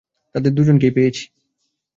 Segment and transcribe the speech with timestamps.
[0.35, 1.23] তাদের দুজনকেই পেয়েছি!